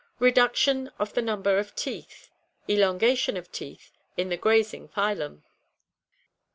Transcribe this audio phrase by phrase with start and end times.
[0.17, 2.31] Reduction of the num ber of teeth.
[2.67, 5.43] Elongation of teeth in the grazing phylum.